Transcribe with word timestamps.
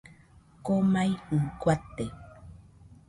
Komaijɨ 0.65 1.35
guate 1.61 2.05